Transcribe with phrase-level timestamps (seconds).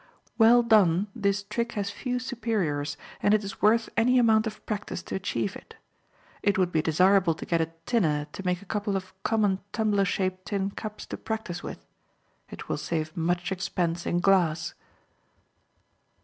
[0.39, 5.03] Well done, this trick has few superiors, and it is worth any amount of practice
[5.03, 5.75] to achieve it.
[6.41, 10.05] It would be desirable to get a tinner to make a couple of common tumbler
[10.05, 11.85] shaped tin cups to practice with.
[12.49, 14.73] It will save much expense in glass.